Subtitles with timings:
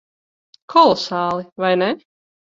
[0.73, 1.43] Kolosāli.
[1.65, 1.91] Vai ne?